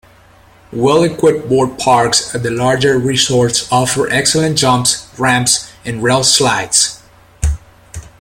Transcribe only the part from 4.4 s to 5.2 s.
jumps,